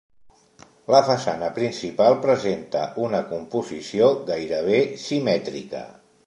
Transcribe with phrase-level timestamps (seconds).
[0.93, 5.85] La façana principal presenta una composició gairebé simètrica.